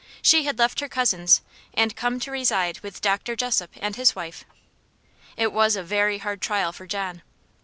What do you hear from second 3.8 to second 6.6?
his wife. It was a very hard